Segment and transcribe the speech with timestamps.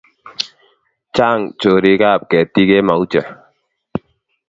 [1.15, 3.21] Chang chorik ab ketik en mauche